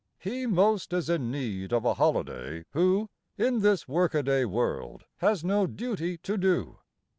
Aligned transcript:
He 0.17 0.47
most 0.47 0.93
is 0.93 1.11
in 1.11 1.29
need 1.29 1.71
of 1.71 1.85
a 1.85 1.93
holiday, 1.93 2.65
who, 2.71 3.11
In 3.37 3.59
this 3.59 3.87
workaday 3.87 4.45
world, 4.45 5.05
has 5.17 5.43
no 5.43 5.67
duty 5.67 6.17
to 6.17 6.37
do. 6.39 6.79